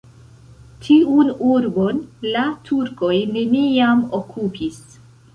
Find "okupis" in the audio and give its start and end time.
4.21-4.81